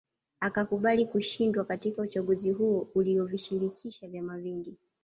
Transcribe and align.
Akakubali 0.39 1.05
kushindwa 1.05 1.65
katika 1.65 2.01
uchaguzi 2.01 2.51
huo 2.51 2.87
uliovishirikisha 2.95 4.07
vyama 4.07 4.37
vingi 4.37 4.79